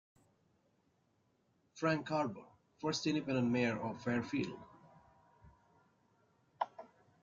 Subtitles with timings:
[1.75, 4.57] Frank Carbone, first independent mayor of Fairfield.